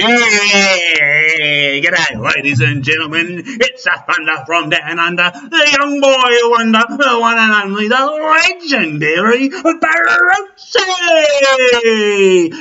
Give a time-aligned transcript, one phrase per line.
[0.00, 3.42] Yeah, g'day, ladies and gentlemen.
[3.44, 5.30] It's a thunder from down under.
[5.30, 10.80] The young boy wonder, the one and only, the legendary Barossi.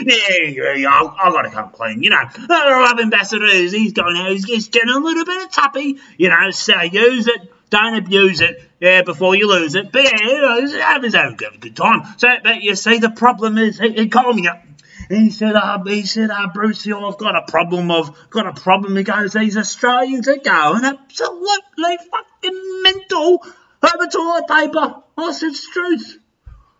[0.05, 2.04] Yeah, I've, got to come clean.
[2.04, 5.44] You know, the love ambassador is he's going out, he's, he's getting a little bit
[5.46, 5.98] of tuppy.
[6.18, 7.54] You know, so use it.
[7.70, 9.91] Don't abuse it, yeah, before you lose it.
[9.91, 12.02] But yeah, you know, have his own good, good time.
[12.18, 14.63] So, but you see, the problem is, he, he called me up.
[15.09, 17.90] He said, uh, he said, uh, Brucey, I've got a problem.
[17.90, 18.95] I've got a problem.
[18.95, 23.44] He goes, these Australians are going absolutely fucking mental
[23.82, 25.02] over toilet paper.
[25.18, 26.20] I said, it's truth.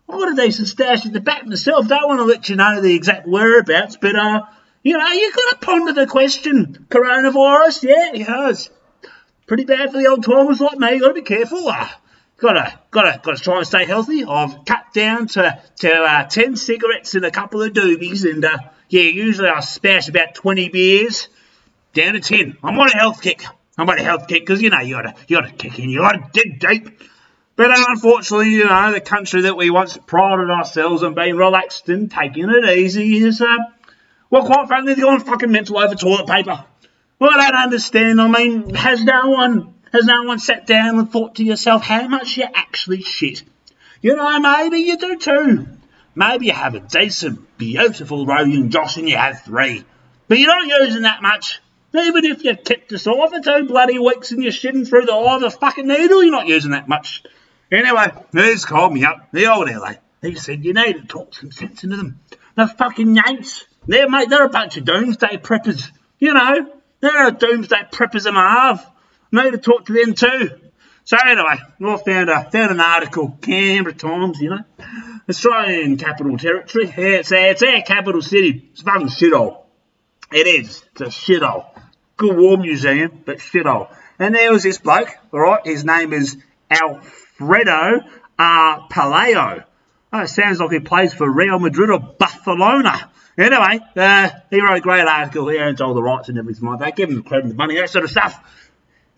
[0.08, 1.88] I've got a decent stash at the back myself.
[1.88, 4.44] Don't want to let you know the exact whereabouts, but, uh,
[4.84, 6.86] you know, you've got to ponder the question.
[6.90, 8.70] Coronavirus, yeah, it has.
[9.48, 11.00] Pretty bad for the old timers like me.
[11.00, 11.68] Got to be careful.
[11.68, 11.90] Uh,
[12.40, 14.24] gotta gotta gotta try and stay healthy.
[14.24, 18.58] I've cut down to to uh, ten cigarettes and a couple of doobies, and uh,
[18.90, 21.28] yeah, usually I smash about twenty beers
[21.94, 22.58] down to ten.
[22.64, 23.46] I'm on a health kick.
[23.78, 26.00] I'm on a health kick because you know you gotta you gotta kick in, you
[26.00, 27.02] gotta dig deep.
[27.56, 31.90] But uh, unfortunately, you know, the country that we once prided ourselves on being relaxed
[31.90, 33.58] and taking it easy is, uh,
[34.30, 36.64] well, quite frankly, they're going fucking mental over toilet paper.
[37.20, 38.22] Well, I don't understand.
[38.22, 42.08] I mean, has no one has no one sat down and thought to yourself how
[42.08, 43.44] much you actually shit?
[44.02, 45.68] You know, maybe you do too.
[46.16, 49.84] Maybe you have a decent, beautiful Rogan Josh and you have three.
[50.28, 51.62] But you're not using that much.
[51.94, 55.14] Even if you kept us off for two bloody weeks and you're shitting through the
[55.14, 57.24] eye of a fucking needle, you're not using that much.
[57.72, 59.94] Anyway, he's called me up, the old LA.
[60.22, 62.20] He said, you need to talk some sense into them.
[62.56, 63.66] They're fucking yanks.
[63.88, 65.90] They're, mate, they're a bunch of doomsday preppers.
[66.20, 68.92] You know, they're a doomsday preppers and a half.
[69.32, 70.52] Need to talk to them too.
[71.04, 74.64] So anyway, I found, a, found an article, Canberra Times, you know,
[75.28, 76.86] Australian Capital Territory.
[76.86, 78.70] Yeah, it's, it's our capital city.
[78.72, 79.64] It's a fucking shithole.
[80.32, 80.84] It is.
[80.92, 81.66] It's a shithole.
[82.18, 83.96] Good war museum, but shithole.
[84.20, 86.38] And there was this bloke, all right, his name is
[86.70, 88.02] Alfredo
[88.38, 89.64] uh, Paleo.
[90.12, 93.10] Oh, it sounds like he plays for Real Madrid or Barcelona.
[93.38, 95.48] Anyway, uh, he wrote a great article.
[95.48, 96.96] He owns all the rights and everything like that.
[96.96, 98.44] Give him the credit and the money, that sort of stuff.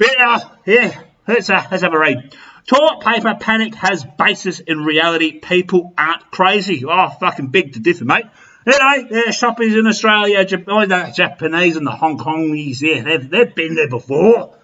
[0.01, 2.35] Uh, yeah, let's, uh, let's have a read.
[2.67, 5.39] Toilet paper panic has basis in reality.
[5.39, 6.83] People aren't crazy.
[6.85, 8.25] Oh, fucking big to differ, mate.
[8.65, 13.29] Anyway, yeah, shoppers in Australia, Jap- oh, the Japanese and the Hong Kongies, yeah, they've,
[13.29, 14.57] they've been there before.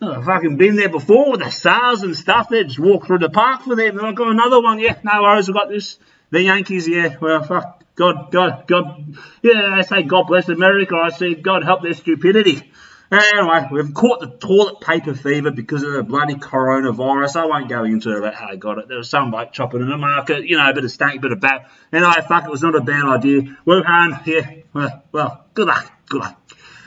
[0.00, 2.48] I've fucking been there before with the SARS and stuff.
[2.50, 3.98] They just walk through the park for them.
[4.02, 4.78] I've got another one.
[4.78, 5.48] Yeah, no worries.
[5.48, 5.98] I've got this.
[6.30, 7.16] The Yankees, yeah.
[7.18, 7.82] Well, fuck.
[7.94, 9.16] God, God, God.
[9.40, 10.96] Yeah, I say God bless America.
[10.96, 12.70] I say God help their stupidity.
[13.12, 17.36] Anyway, we've caught the toilet paper fever because of the bloody coronavirus.
[17.36, 18.88] I won't go into about how I got it.
[18.88, 21.30] There was some bloke chopping in the market, you know, a bit of stank, bit
[21.30, 21.70] of bat.
[21.92, 23.42] Anyway, fuck, it was not a bad idea.
[23.64, 26.42] Wuhan, yeah, well, well, good luck, good luck.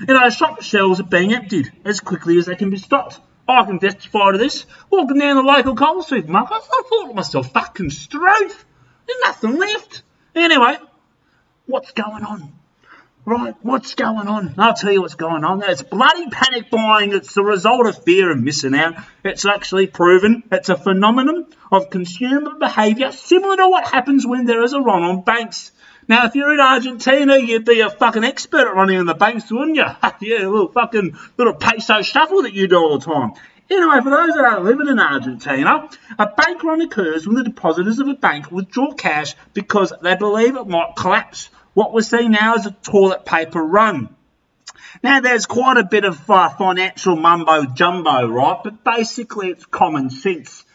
[0.08, 3.20] You know, shop shelves are being emptied as quickly as they can be stocked.
[3.48, 4.66] I can testify to this.
[4.90, 8.66] Walking down the local Coles supermarket, I thought to myself, fucking straight.
[9.08, 10.04] There's nothing left.
[10.36, 10.78] Anyway,
[11.66, 12.59] what's going on?
[13.30, 14.56] Right, what's going on?
[14.58, 15.62] I'll tell you what's going on.
[15.62, 17.14] It's bloody panic buying.
[17.14, 18.96] It's the result of fear and missing out.
[19.24, 24.64] It's actually proven it's a phenomenon of consumer behaviour similar to what happens when there
[24.64, 25.72] is a run on banks.
[26.08, 29.52] Now, if you're in Argentina, you'd be a fucking expert at running on the banks,
[29.52, 29.84] wouldn't you?
[30.22, 33.34] yeah, a little fucking little peso shuffle that you do all the time.
[33.70, 38.00] Anyway, for those that are living in Argentina, a bank run occurs when the depositors
[38.00, 41.52] of a bank withdraw cash because they believe it might collapse.
[41.74, 44.16] What we're seeing now is a toilet paper run.
[45.04, 48.60] Now, there's quite a bit of uh, financial mumbo jumbo, right?
[48.64, 50.66] But basically, it's common sense.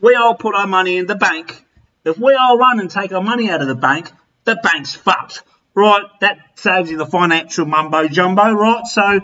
[0.00, 1.64] We all put our money in the bank.
[2.04, 4.10] If we all run and take our money out of the bank,
[4.44, 5.42] the bank's fucked,
[5.74, 6.04] right?
[6.20, 8.86] That saves you the financial mumbo jumbo, right?
[8.86, 9.20] So,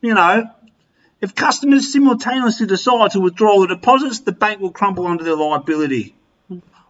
[0.00, 0.50] you know,
[1.20, 6.14] if customers simultaneously decide to withdraw the deposits, the bank will crumble under their liability.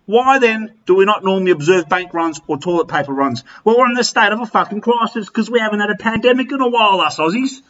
[0.07, 3.43] Why then do we not normally observe bank runs or toilet paper runs?
[3.65, 6.53] Well, we're in the state of a fucking crisis because we haven't had a pandemic
[6.53, 7.61] in a while, us Aussies.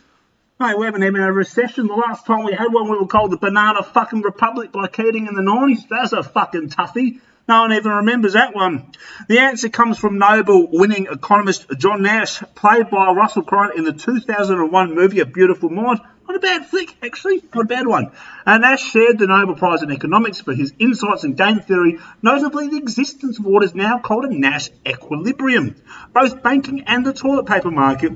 [0.61, 1.87] Mate, we haven't even had a recession.
[1.87, 5.27] The last time we had one, we were called the Banana fucking Republic by Keating
[5.27, 5.89] in the 90s.
[5.89, 7.21] That's a fucking toughie.
[7.49, 8.91] No one even remembers that one.
[9.29, 13.93] The answer comes from Nobel winning economist John Nash, played by Russell Crowe in the
[13.93, 16.01] 2001 movie A Beautiful Mind.
[16.29, 18.11] Not a bad flick, actually, not a bad one.
[18.47, 22.79] Nash shared the Nobel Prize in Economics for his insights in game theory, notably the
[22.79, 25.77] existence of what is now called a Nash equilibrium.
[26.13, 28.13] Both banking and the toilet paper market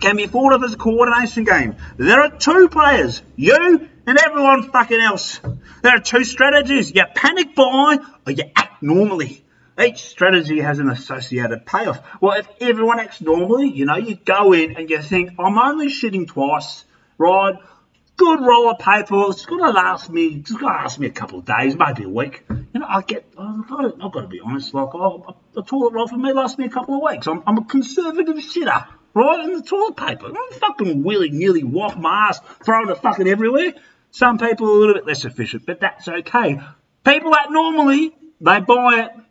[0.00, 1.76] can be thought of as a coordination game.
[1.98, 5.38] There are two players, you and everyone fucking else.
[5.82, 6.94] There are two strategies.
[6.94, 9.44] You panic buy or you act normally.
[9.80, 12.00] Each strategy has an associated payoff.
[12.20, 15.88] Well, if everyone acts normally, you know, you go in and you think, I'm only
[15.88, 16.84] shitting twice,
[17.22, 17.54] right?
[18.16, 19.24] Good roll of paper.
[19.30, 20.26] It's going to last me.
[20.26, 22.44] It's going to last me a couple of days, maybe a week.
[22.50, 23.26] You know, I get.
[23.38, 24.74] Oh, I've got to, I've got to be honest.
[24.74, 27.26] Like, oh, a toilet roll for me lasts me a couple of weeks.
[27.26, 29.44] I'm, I'm a conservative shitter, right?
[29.44, 30.26] In the toilet paper.
[30.26, 33.74] I'm fucking willy nilly whop my ass, throwing it fucking everywhere.
[34.10, 36.60] Some people are a little bit less efficient, but that's okay.
[37.04, 39.22] People that normally they buy it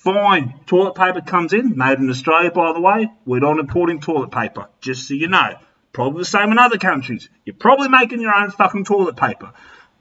[0.00, 0.60] Fine.
[0.64, 3.12] Toilet paper comes in, made in Australia, by the way.
[3.26, 5.58] We're not importing toilet paper, just so you know.
[5.92, 7.28] Probably the same in other countries.
[7.44, 9.52] You're probably making your own fucking toilet paper.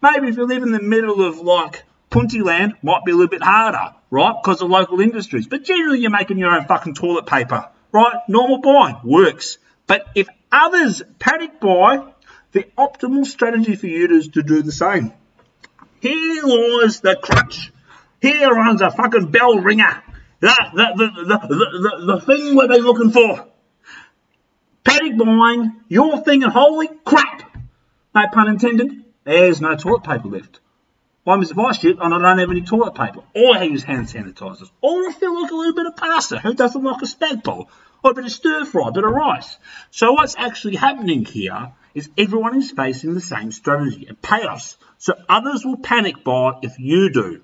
[0.02, 3.44] Maybe if you live in the middle of like Puntland, might be a little bit
[3.44, 4.36] harder, right?
[4.42, 5.48] Because of local industries.
[5.48, 8.18] But generally, you're making your own fucking toilet paper, right?
[8.28, 9.58] Normal buying works.
[9.88, 12.14] But if others panic buy,
[12.52, 15.14] the optimal strategy for you is to do the same.
[16.00, 17.72] Here lies the crutch.
[18.22, 20.04] Here runs a fucking bell ringer.
[20.40, 23.48] The, the, the, the, the, the, thing we've been looking for.
[24.84, 27.44] Panic buying, your thing, and holy crap!
[28.16, 30.60] No pun intended, there's no toilet paper left.
[31.30, 33.22] I'm if I shit and I don't have any toilet paper.
[33.36, 34.72] Or I use hand sanitizers.
[34.82, 36.40] Or I feel like a little bit of pasta.
[36.40, 37.70] Who doesn't like a spag bol?
[38.04, 39.58] Or a bit of stir fry, a bit of rice.
[39.92, 44.78] So what's actually happening here is everyone is facing the same strategy and payoffs.
[44.98, 47.42] So others will panic buy if you do.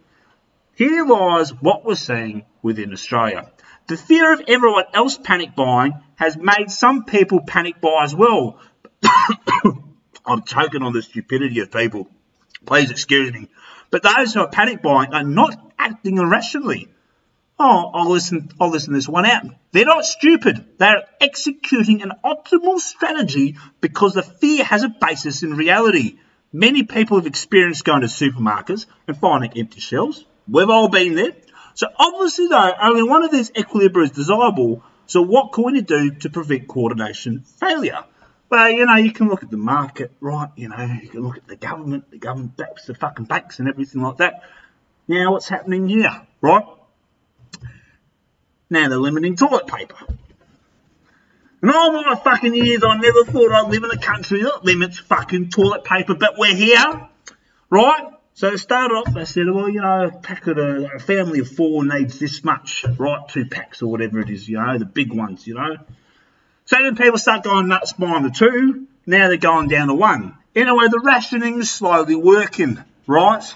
[0.76, 3.52] Here lies what we're seeing within Australia.
[3.88, 8.60] The fear of everyone else panic buying has made some people panic buy as well.
[10.26, 12.10] I'm choking on the stupidity of people.
[12.66, 13.48] Please excuse me.
[13.92, 16.88] But those who are panic buying are not acting irrationally.
[17.60, 19.46] Oh, I'll listen, I'll listen this one out.
[19.72, 20.66] They're not stupid.
[20.78, 26.18] They're executing an optimal strategy because the fear has a basis in reality.
[26.52, 31.34] Many people have experienced going to supermarkets and finding empty shelves, We've all been there.
[31.76, 34.82] So obviously, though, only one of these equilibria is desirable.
[35.08, 38.04] So what can we do to prevent coordination failure?
[38.50, 40.50] Well, you know, you can look at the market, right?
[40.56, 43.68] You know, you can look at the government, the government backs the fucking banks and
[43.68, 44.44] everything like that.
[45.08, 46.66] Now, what's happening here, right?
[48.70, 49.98] Now they're limiting toilet paper.
[51.62, 55.00] And all my fucking years, I never thought I'd live in a country that limits
[55.00, 57.10] fucking toilet paper, but we're here,
[57.70, 58.15] right?
[58.38, 61.48] So it started off, they said, well, you know, a pack of a family of
[61.50, 63.26] four needs this much, right?
[63.30, 65.78] Two packs or whatever it is, you know, the big ones, you know.
[66.66, 68.88] So then people start going nuts buying the two.
[69.06, 70.38] Now they're going down to one.
[70.54, 73.56] Anyway, the rationing is slowly working, right?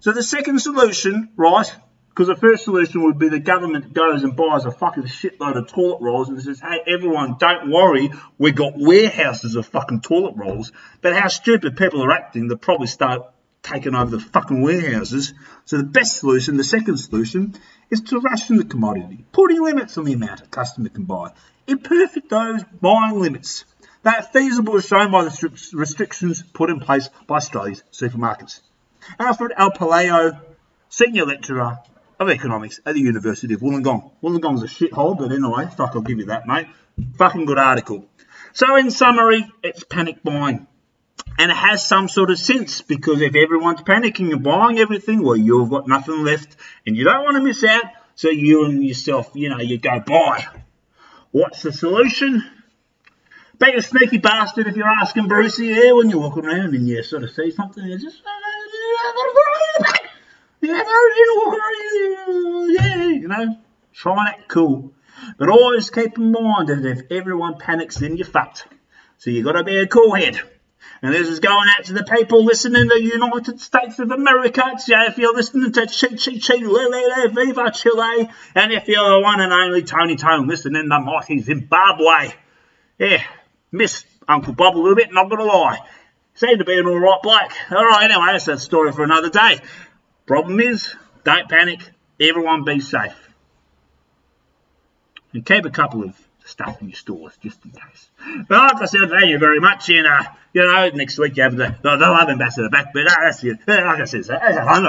[0.00, 1.74] So the second solution, right?
[2.10, 5.68] Because the first solution would be the government goes and buys a fucking shitload of
[5.68, 10.70] toilet rolls and says, hey, everyone, don't worry, we've got warehouses of fucking toilet rolls.
[11.00, 13.22] But how stupid people are acting, they'll probably start
[13.62, 15.34] taken over the fucking warehouses.
[15.64, 17.54] So the best solution, the second solution,
[17.90, 21.32] is to ration the commodity, putting limits on the amount a customer can buy.
[21.66, 23.64] Imperfect those buying limits.
[24.02, 28.60] Are feasible as shown by the restrictions put in place by Australia's supermarkets.
[29.18, 29.72] Alfred L.
[29.72, 30.40] Paleo,
[30.88, 31.78] Senior Lecturer
[32.18, 34.10] of Economics at the University of Wollongong.
[34.22, 36.66] Wollongong's a shithole, but anyway, fuck, I'll give you that, mate.
[37.18, 38.06] Fucking good article.
[38.54, 40.66] So in summary, it's panic buying
[41.38, 45.36] and it has some sort of sense because if everyone's panicking and buying everything, well,
[45.36, 47.84] you've got nothing left and you don't want to miss out.
[48.14, 50.46] So you and yourself, you know, you go buy.
[51.30, 52.44] What's the solution?
[53.58, 57.02] Be a sneaky bastard if you're asking Brucey here when you're walking around and you
[57.02, 57.84] sort of see something.
[57.84, 58.30] You just uh,
[62.68, 63.58] yeah, you know,
[63.92, 64.92] try and act cool.
[65.38, 68.66] But always keep in mind that if everyone panics, then you're fucked.
[69.18, 70.40] So you got to be a cool head.
[71.02, 74.62] And this is going out to the people listening in the United States of America.
[74.86, 79.40] Yeah, if you're listening to Chi Chi Chi Viva Chile, and if you're the one
[79.40, 82.34] and only Tony Tone listening to mighty Zimbabwe.
[82.98, 83.22] Yeah,
[83.72, 85.78] miss Uncle Bob a little bit, not gonna lie.
[86.34, 87.52] Seemed to be an alright bloke.
[87.72, 89.60] Alright, anyway, that's a story for another day.
[90.26, 91.80] Problem is, don't panic,
[92.20, 93.16] everyone be safe.
[95.32, 98.08] And keep a couple of stuff in your stores just in case.
[98.48, 99.88] But like I said, thank you very much.
[99.90, 102.92] And, uh, you know, next week you have the, the, the love ambassador back.
[102.92, 103.58] But uh, that's it.
[103.66, 104.38] Uh, like I said, so,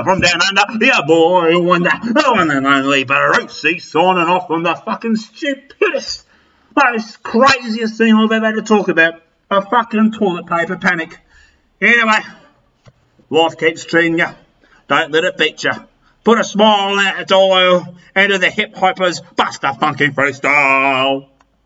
[0.03, 4.75] from down under, yeah, boy, wonder, the one and only Brucey signing off on the
[4.75, 6.25] fucking stupidest,
[6.75, 9.21] most craziest thing I've ever had to talk about.
[9.51, 11.19] a fucking toilet paper panic.
[11.81, 12.19] Anyway,
[13.29, 14.27] life keeps treating you.
[14.87, 15.71] Don't let it beat you.
[16.23, 21.30] Put a smile on that dial into the hip hoppers Buster Funky Freestyle.